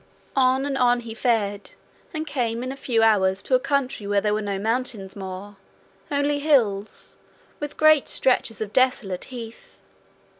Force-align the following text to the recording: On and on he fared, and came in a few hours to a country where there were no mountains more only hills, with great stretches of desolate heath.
On 0.35 0.65
and 0.65 0.79
on 0.79 1.01
he 1.01 1.13
fared, 1.13 1.75
and 2.11 2.25
came 2.25 2.63
in 2.63 2.71
a 2.71 2.75
few 2.75 3.03
hours 3.03 3.43
to 3.43 3.53
a 3.53 3.59
country 3.59 4.07
where 4.07 4.19
there 4.19 4.33
were 4.33 4.41
no 4.41 4.57
mountains 4.57 5.15
more 5.15 5.57
only 6.09 6.39
hills, 6.39 7.17
with 7.59 7.77
great 7.77 8.07
stretches 8.09 8.61
of 8.61 8.73
desolate 8.73 9.25
heath. 9.25 9.79